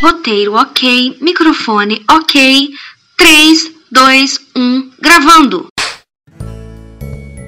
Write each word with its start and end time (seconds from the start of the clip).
Roteiro 0.00 0.54
ok, 0.54 1.18
microfone 1.20 2.04
ok. 2.10 2.70
3, 3.16 3.70
2, 3.90 4.38
1, 4.56 4.90
gravando! 5.00 5.68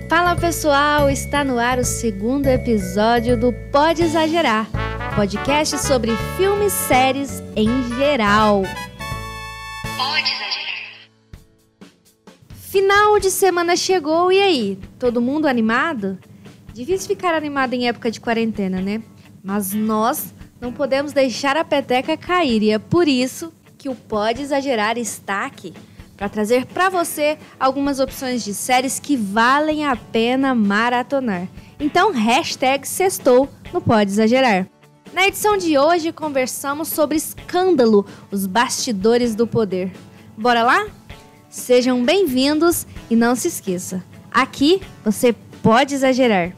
Fala 0.08 0.34
pessoal, 0.34 1.10
está 1.10 1.44
no 1.44 1.58
ar 1.58 1.78
o 1.78 1.84
segundo 1.84 2.46
episódio 2.46 3.38
do 3.38 3.52
Pode 3.70 4.02
Exagerar 4.02 4.66
podcast 5.18 5.78
sobre 5.78 6.12
filmes 6.36 6.72
e 6.72 6.76
séries 6.86 7.42
em 7.56 7.68
geral. 7.96 8.62
Pode 9.96 10.30
exagerar. 10.30 11.10
Final 12.54 13.18
de 13.18 13.28
semana 13.28 13.74
chegou 13.74 14.30
e 14.30 14.40
aí? 14.40 14.78
Todo 14.96 15.20
mundo 15.20 15.48
animado? 15.48 16.20
Difícil 16.72 17.08
ficar 17.08 17.34
animado 17.34 17.72
em 17.72 17.88
época 17.88 18.12
de 18.12 18.20
quarentena, 18.20 18.80
né? 18.80 19.02
Mas 19.42 19.74
nós 19.74 20.32
não 20.60 20.72
podemos 20.72 21.12
deixar 21.12 21.56
a 21.56 21.64
peteca 21.64 22.16
cair 22.16 22.62
e 22.62 22.70
é 22.70 22.78
por 22.78 23.06
isso 23.06 23.52
que 23.76 23.88
o 23.88 23.94
Pode 23.94 24.42
Exagerar 24.42 24.98
está 24.98 25.46
aqui 25.46 25.72
para 26.16 26.28
trazer 26.28 26.66
para 26.66 26.88
você 26.88 27.38
algumas 27.60 28.00
opções 28.00 28.44
de 28.44 28.52
séries 28.52 28.98
que 28.98 29.16
valem 29.16 29.86
a 29.86 29.94
pena 29.94 30.52
maratonar. 30.52 31.46
Então, 31.78 32.10
hashtag 32.10 32.86
sextou 32.88 33.48
no 33.72 33.80
Pode 33.80 34.10
Exagerar. 34.10 34.66
Na 35.12 35.28
edição 35.28 35.56
de 35.56 35.78
hoje, 35.78 36.12
conversamos 36.12 36.88
sobre 36.88 37.16
escândalo, 37.16 38.04
os 38.32 38.46
bastidores 38.46 39.36
do 39.36 39.46
poder. 39.46 39.92
Bora 40.36 40.64
lá? 40.64 40.86
Sejam 41.48 42.04
bem-vindos 42.04 42.86
e 43.08 43.16
não 43.16 43.34
se 43.34 43.48
esqueça, 43.48 44.04
aqui 44.30 44.82
você 45.04 45.34
pode 45.62 45.94
exagerar. 45.94 46.52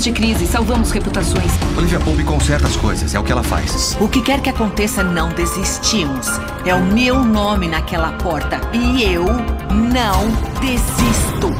Cuidamos 0.00 0.04
de 0.04 0.12
crise, 0.12 0.46
salvamos 0.46 0.90
reputações. 0.92 1.52
Olivia 1.76 2.00
Pope 2.00 2.24
conserta 2.24 2.66
as 2.66 2.76
coisas, 2.76 3.14
é 3.14 3.18
o 3.18 3.24
que 3.24 3.32
ela 3.32 3.42
faz. 3.42 3.96
O 4.00 4.08
que 4.08 4.22
quer 4.22 4.40
que 4.40 4.48
aconteça, 4.48 5.02
não 5.02 5.28
desistimos. 5.34 6.26
É 6.64 6.74
o 6.74 6.82
meu 6.82 7.22
nome 7.22 7.68
naquela 7.68 8.12
porta 8.16 8.60
e 8.72 9.02
eu 9.02 9.24
não 9.24 10.30
desisto. 10.60 11.50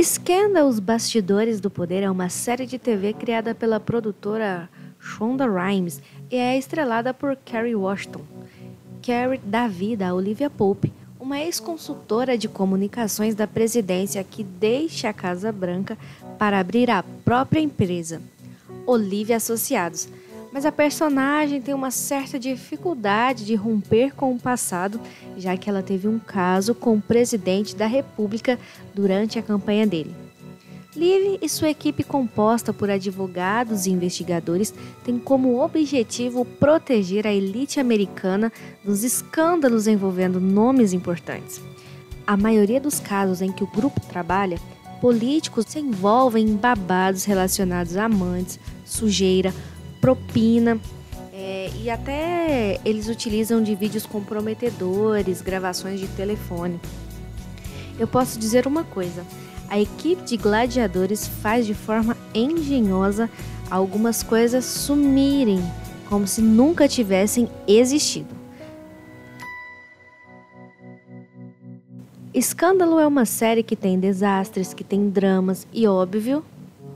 Scandal, 0.00 0.68
Os 0.68 0.78
Bastidores 0.78 1.60
do 1.60 1.70
Poder 1.70 2.02
é 2.02 2.10
uma 2.10 2.28
série 2.28 2.66
de 2.66 2.78
TV 2.78 3.12
criada 3.12 3.52
pela 3.52 3.80
produtora 3.80 4.68
Shonda 5.00 5.46
Rhimes 5.46 6.00
e 6.30 6.36
é 6.36 6.56
estrelada 6.56 7.12
por 7.12 7.36
Kerry 7.36 7.74
Washington. 7.74 8.22
Kerry 9.02 9.40
dá 9.44 9.66
vida 9.66 10.08
a 10.08 10.14
Olivia 10.14 10.50
Pope, 10.50 10.92
uma 11.28 11.40
ex-consultora 11.40 12.38
de 12.38 12.48
comunicações 12.48 13.34
da 13.34 13.46
presidência 13.46 14.24
que 14.24 14.42
deixa 14.42 15.10
a 15.10 15.12
Casa 15.12 15.52
Branca 15.52 15.98
para 16.38 16.58
abrir 16.58 16.90
a 16.90 17.02
própria 17.02 17.60
empresa, 17.60 18.22
Olivia 18.86 19.36
Associados. 19.36 20.08
Mas 20.50 20.64
a 20.64 20.72
personagem 20.72 21.60
tem 21.60 21.74
uma 21.74 21.90
certa 21.90 22.38
dificuldade 22.38 23.44
de 23.44 23.54
romper 23.54 24.14
com 24.14 24.32
o 24.32 24.40
passado, 24.40 24.98
já 25.36 25.54
que 25.54 25.68
ela 25.68 25.82
teve 25.82 26.08
um 26.08 26.18
caso 26.18 26.74
com 26.74 26.94
o 26.94 27.02
presidente 27.02 27.76
da 27.76 27.86
República 27.86 28.58
durante 28.94 29.38
a 29.38 29.42
campanha 29.42 29.86
dele. 29.86 30.27
Liv 30.98 31.38
e 31.40 31.48
sua 31.48 31.70
equipe 31.70 32.02
composta 32.02 32.72
por 32.72 32.90
advogados 32.90 33.86
e 33.86 33.90
investigadores 33.92 34.74
têm 35.04 35.16
como 35.16 35.62
objetivo 35.62 36.44
proteger 36.44 37.24
a 37.24 37.32
elite 37.32 37.78
americana 37.78 38.52
dos 38.84 39.04
escândalos 39.04 39.86
envolvendo 39.86 40.40
nomes 40.40 40.92
importantes. 40.92 41.60
A 42.26 42.36
maioria 42.36 42.80
dos 42.80 42.98
casos 42.98 43.40
em 43.40 43.52
que 43.52 43.62
o 43.62 43.68
grupo 43.68 44.00
trabalha, 44.00 44.58
políticos 45.00 45.66
se 45.68 45.78
envolvem 45.78 46.44
em 46.44 46.56
babados 46.56 47.22
relacionados 47.22 47.96
a 47.96 48.06
amantes, 48.06 48.58
sujeira, 48.84 49.54
propina 50.00 50.80
é, 51.32 51.70
e 51.80 51.88
até 51.88 52.80
eles 52.84 53.08
utilizam 53.08 53.62
de 53.62 53.72
vídeos 53.76 54.04
comprometedores, 54.04 55.42
gravações 55.42 56.00
de 56.00 56.08
telefone. 56.08 56.80
Eu 58.00 58.08
posso 58.08 58.36
dizer 58.36 58.66
uma 58.66 58.82
coisa 58.82 59.24
a 59.68 59.78
equipe 59.78 60.22
de 60.22 60.36
gladiadores 60.36 61.26
faz 61.26 61.66
de 61.66 61.74
forma 61.74 62.16
engenhosa 62.34 63.30
algumas 63.70 64.22
coisas 64.22 64.64
sumirem, 64.64 65.62
como 66.08 66.26
se 66.26 66.40
nunca 66.40 66.88
tivessem 66.88 67.48
existido. 67.66 68.38
Escândalo 72.32 72.98
é 72.98 73.06
uma 73.06 73.24
série 73.24 73.62
que 73.62 73.74
tem 73.74 73.98
desastres, 73.98 74.72
que 74.72 74.84
tem 74.84 75.10
dramas 75.10 75.66
e, 75.72 75.86
óbvio, 75.86 76.44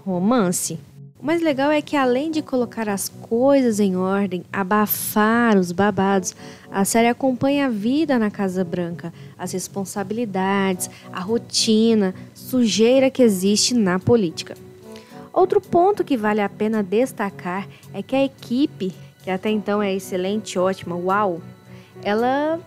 romance. 0.04 0.78
O 1.18 1.26
mais 1.26 1.42
legal 1.42 1.70
é 1.70 1.82
que, 1.82 1.96
além 1.96 2.30
de 2.30 2.42
colocar 2.42 2.88
as 2.88 3.08
coisas 3.32 3.80
em 3.80 3.96
ordem, 3.96 4.44
abafar 4.52 5.56
os 5.56 5.72
babados, 5.72 6.36
a 6.70 6.84
série 6.84 7.08
acompanha 7.08 7.64
a 7.64 7.70
vida 7.70 8.18
na 8.18 8.30
Casa 8.30 8.62
Branca, 8.62 9.10
as 9.38 9.52
responsabilidades, 9.52 10.90
a 11.10 11.18
rotina, 11.18 12.14
sujeira 12.34 13.08
que 13.08 13.22
existe 13.22 13.72
na 13.72 13.98
política. 13.98 14.54
Outro 15.32 15.62
ponto 15.62 16.04
que 16.04 16.14
vale 16.14 16.42
a 16.42 16.48
pena 16.50 16.82
destacar 16.82 17.66
é 17.94 18.02
que 18.02 18.14
a 18.14 18.22
equipe, 18.22 18.92
que 19.24 19.30
até 19.30 19.48
então 19.48 19.82
é 19.82 19.94
excelente, 19.94 20.58
ótima, 20.58 20.94
uau, 20.94 21.40
ela 22.02 22.60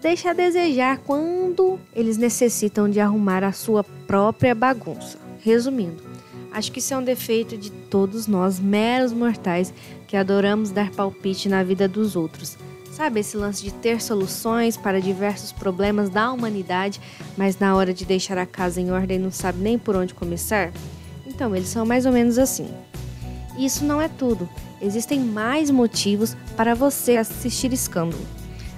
deixa 0.00 0.30
a 0.30 0.34
desejar 0.34 0.98
quando 0.98 1.80
eles 1.92 2.16
necessitam 2.16 2.88
de 2.88 3.00
arrumar 3.00 3.42
a 3.42 3.50
sua 3.50 3.82
própria 3.82 4.54
bagunça. 4.54 5.18
Resumindo, 5.40 6.00
Acho 6.56 6.72
que 6.72 6.78
isso 6.78 6.94
é 6.94 6.96
um 6.96 7.04
defeito 7.04 7.54
de 7.54 7.70
todos 7.70 8.26
nós, 8.26 8.58
meros 8.58 9.12
mortais, 9.12 9.74
que 10.06 10.16
adoramos 10.16 10.70
dar 10.70 10.90
palpite 10.90 11.50
na 11.50 11.62
vida 11.62 11.86
dos 11.86 12.16
outros. 12.16 12.56
Sabe 12.90 13.20
esse 13.20 13.36
lance 13.36 13.62
de 13.62 13.74
ter 13.74 14.00
soluções 14.00 14.74
para 14.74 14.98
diversos 14.98 15.52
problemas 15.52 16.08
da 16.08 16.32
humanidade, 16.32 16.98
mas 17.36 17.58
na 17.58 17.76
hora 17.76 17.92
de 17.92 18.06
deixar 18.06 18.38
a 18.38 18.46
casa 18.46 18.80
em 18.80 18.90
ordem 18.90 19.18
não 19.18 19.30
sabe 19.30 19.58
nem 19.58 19.78
por 19.78 19.96
onde 19.96 20.14
começar? 20.14 20.72
Então, 21.26 21.54
eles 21.54 21.68
são 21.68 21.84
mais 21.84 22.06
ou 22.06 22.12
menos 22.12 22.38
assim. 22.38 22.70
E 23.58 23.66
isso 23.66 23.84
não 23.84 24.00
é 24.00 24.08
tudo. 24.08 24.48
Existem 24.80 25.20
mais 25.20 25.70
motivos 25.70 26.34
para 26.56 26.74
você 26.74 27.18
assistir 27.18 27.70
Escândalo. 27.70 28.24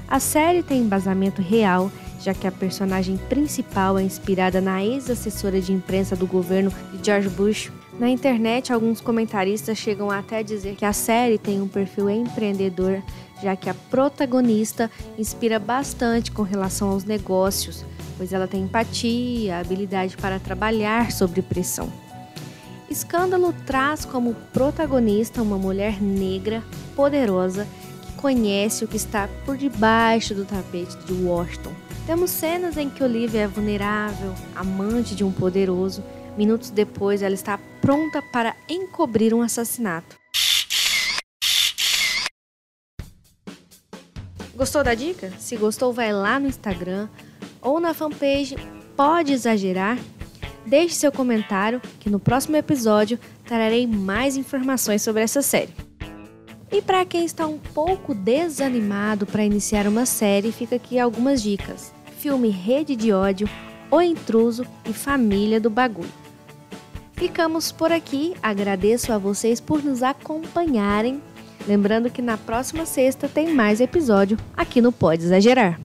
A 0.08 0.18
série 0.18 0.64
tem 0.64 0.80
embasamento 0.80 1.40
real, 1.40 1.92
já 2.20 2.34
que 2.34 2.46
a 2.46 2.52
personagem 2.52 3.16
principal 3.16 3.98
é 3.98 4.02
inspirada 4.02 4.60
na 4.60 4.84
ex-assessora 4.84 5.60
de 5.60 5.72
imprensa 5.72 6.16
do 6.16 6.26
governo 6.26 6.72
de 6.92 7.04
George 7.04 7.28
Bush. 7.28 7.70
Na 7.98 8.08
internet, 8.08 8.72
alguns 8.72 9.00
comentaristas 9.00 9.78
chegam 9.78 10.10
até 10.10 10.38
a 10.38 10.42
dizer 10.42 10.76
que 10.76 10.84
a 10.84 10.92
série 10.92 11.38
tem 11.38 11.60
um 11.60 11.68
perfil 11.68 12.08
empreendedor, 12.10 13.02
já 13.42 13.56
que 13.56 13.68
a 13.68 13.74
protagonista 13.74 14.90
inspira 15.16 15.58
bastante 15.58 16.30
com 16.30 16.42
relação 16.42 16.90
aos 16.90 17.04
negócios, 17.04 17.84
pois 18.16 18.32
ela 18.32 18.48
tem 18.48 18.62
empatia, 18.62 19.58
habilidade 19.58 20.16
para 20.16 20.38
trabalhar 20.38 21.10
sob 21.12 21.40
pressão. 21.42 21.90
Escândalo 22.90 23.54
traz 23.66 24.04
como 24.04 24.34
protagonista 24.52 25.42
uma 25.42 25.58
mulher 25.58 26.00
negra, 26.00 26.62
poderosa, 26.96 27.66
conhece 28.16 28.84
o 28.84 28.88
que 28.88 28.96
está 28.96 29.28
por 29.44 29.56
debaixo 29.56 30.34
do 30.34 30.44
tapete 30.44 30.96
de 31.04 31.12
Washington. 31.12 31.87
Temos 32.08 32.30
cenas 32.30 32.78
em 32.78 32.88
que 32.88 33.04
Olivia 33.04 33.42
é 33.42 33.46
vulnerável, 33.46 34.34
amante 34.56 35.14
de 35.14 35.22
um 35.22 35.30
poderoso. 35.30 36.02
Minutos 36.38 36.70
depois, 36.70 37.20
ela 37.20 37.34
está 37.34 37.58
pronta 37.82 38.22
para 38.32 38.56
encobrir 38.66 39.34
um 39.34 39.42
assassinato. 39.42 40.16
Gostou 44.56 44.82
da 44.82 44.94
dica? 44.94 45.30
Se 45.38 45.54
gostou, 45.58 45.92
vai 45.92 46.10
lá 46.10 46.40
no 46.40 46.48
Instagram 46.48 47.10
ou 47.60 47.78
na 47.78 47.92
fanpage 47.92 48.56
Pode 48.96 49.34
Exagerar. 49.34 49.98
Deixe 50.64 50.94
seu 50.94 51.12
comentário 51.12 51.78
que 52.00 52.08
no 52.08 52.18
próximo 52.18 52.56
episódio 52.56 53.18
trarei 53.44 53.86
mais 53.86 54.34
informações 54.34 55.02
sobre 55.02 55.20
essa 55.20 55.42
série. 55.42 55.74
E 56.72 56.80
para 56.80 57.04
quem 57.04 57.26
está 57.26 57.46
um 57.46 57.58
pouco 57.58 58.14
desanimado 58.14 59.26
para 59.26 59.44
iniciar 59.44 59.86
uma 59.86 60.06
série, 60.06 60.52
fica 60.52 60.76
aqui 60.76 60.98
algumas 60.98 61.42
dicas. 61.42 61.97
Filme 62.18 62.48
Rede 62.48 62.96
de 62.96 63.12
Ódio, 63.12 63.48
O 63.90 64.02
Intruso 64.02 64.66
e 64.84 64.92
Família 64.92 65.60
do 65.60 65.70
Bagulho. 65.70 66.10
Ficamos 67.12 67.70
por 67.70 67.92
aqui, 67.92 68.34
agradeço 68.42 69.12
a 69.12 69.18
vocês 69.18 69.60
por 69.60 69.82
nos 69.82 70.02
acompanharem. 70.02 71.22
Lembrando 71.66 72.10
que 72.10 72.20
na 72.20 72.36
próxima 72.36 72.86
sexta 72.86 73.28
tem 73.28 73.54
mais 73.54 73.80
episódio 73.80 74.36
aqui 74.56 74.80
no 74.80 74.90
Pode 74.90 75.24
Exagerar. 75.24 75.80